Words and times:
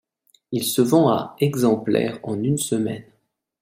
Il 0.51 0.63
se 0.63 0.81
vend 0.81 1.09
à 1.09 1.35
exemplaires 1.41 2.19
en 2.23 2.41
une 2.41 2.57
semaine. 2.57 3.05